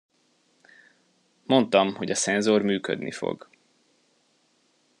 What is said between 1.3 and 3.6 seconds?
Mondtam, hogy a szenzor működni fog.